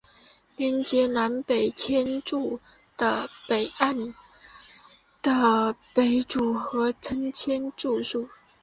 [0.57, 2.59] 连结南北千住
[2.97, 4.15] 的北岸
[5.21, 8.27] 的北组合称千住宿。